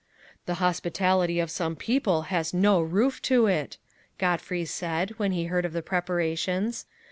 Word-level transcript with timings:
"The 0.47 0.55
hospitality 0.55 1.39
of 1.39 1.51
some 1.51 1.75
people 1.75 2.23
has 2.33 2.55
no 2.55 2.81
roof 2.81 3.21
to 3.21 3.45
it," 3.45 3.77
Godfrey 4.17 4.65
said, 4.65 5.11
when 5.19 5.31
he 5.31 5.43
heard 5.45 5.63
of 5.63 5.73
the 5.73 5.83
preparations. 5.83 6.87